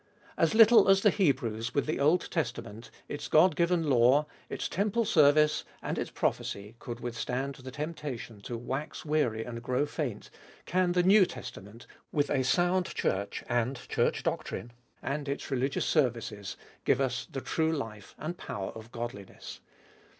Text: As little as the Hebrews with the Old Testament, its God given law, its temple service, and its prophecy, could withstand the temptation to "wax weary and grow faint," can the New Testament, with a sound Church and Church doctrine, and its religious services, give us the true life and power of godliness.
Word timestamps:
As 0.35 0.55
little 0.55 0.89
as 0.89 1.01
the 1.03 1.11
Hebrews 1.11 1.75
with 1.75 1.85
the 1.85 1.99
Old 1.99 2.27
Testament, 2.31 2.89
its 3.07 3.27
God 3.27 3.55
given 3.55 3.87
law, 3.87 4.25
its 4.49 4.67
temple 4.67 5.05
service, 5.05 5.63
and 5.79 5.99
its 5.99 6.09
prophecy, 6.09 6.73
could 6.79 7.01
withstand 7.01 7.53
the 7.53 7.69
temptation 7.69 8.41
to 8.41 8.57
"wax 8.57 9.05
weary 9.05 9.43
and 9.45 9.61
grow 9.61 9.85
faint," 9.85 10.31
can 10.65 10.93
the 10.93 11.03
New 11.03 11.27
Testament, 11.27 11.85
with 12.11 12.31
a 12.31 12.43
sound 12.43 12.87
Church 12.87 13.43
and 13.47 13.79
Church 13.89 14.23
doctrine, 14.23 14.73
and 15.03 15.29
its 15.29 15.51
religious 15.51 15.85
services, 15.85 16.57
give 16.83 16.99
us 16.99 17.27
the 17.31 17.39
true 17.39 17.71
life 17.71 18.15
and 18.17 18.35
power 18.39 18.71
of 18.71 18.91
godliness. 18.91 19.59